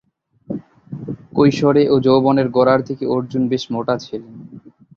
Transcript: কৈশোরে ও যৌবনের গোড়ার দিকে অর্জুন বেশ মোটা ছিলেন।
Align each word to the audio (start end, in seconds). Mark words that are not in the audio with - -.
কৈশোরে 1.35 1.83
ও 1.89 2.05
যৌবনের 2.05 2.47
গোড়ার 2.49 2.79
দিকে 2.87 3.05
অর্জুন 3.15 3.43
বেশ 3.51 3.63
মোটা 3.73 3.95
ছিলেন। 3.97 4.33